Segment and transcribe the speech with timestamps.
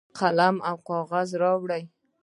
[0.19, 1.83] قلم او کاغذ راوړي.